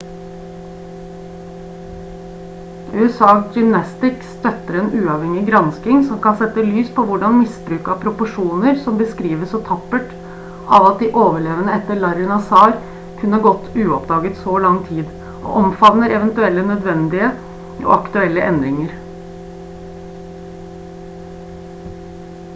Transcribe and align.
usa 3.07 3.27
gymnastics 3.57 4.31
støtter 4.37 4.77
en 4.79 4.87
uavhengig 5.01 5.43
gransking 5.49 5.99
som 6.07 6.21
kan 6.23 6.39
sette 6.39 6.63
lys 6.69 6.89
på 6.95 7.03
hvordan 7.09 7.35
misbruk 7.41 7.91
av 7.95 7.99
proporsjoner 8.05 8.79
som 8.85 8.97
beskrives 9.01 9.53
så 9.53 9.61
tappert 9.67 10.15
av 10.79 10.87
at 10.91 11.03
de 11.03 11.11
overlevende 11.25 11.75
etter 11.81 12.01
larry 12.05 12.25
nassar 12.31 12.73
kunne 13.19 13.37
ha 13.41 13.45
gått 13.49 13.79
uoppdaget 13.85 14.39
i 14.41 14.43
så 14.47 14.57
lang 14.65 14.81
tid 14.89 15.13
og 15.35 15.53
omfavner 15.63 16.15
eventuelle 16.21 16.65
nødvendige 16.71 17.29
og 17.75 17.93
aktuelle 17.99 18.49
endringer 18.55 18.97